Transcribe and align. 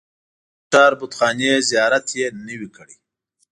د 0.03 0.03
هغه 0.03 0.71
ښار 0.73 0.93
بتخانې 1.01 1.51
زیارت 1.69 2.05
یې 2.19 2.27
نه 2.45 2.53
وي 2.59 2.69
کړی. 2.75 2.95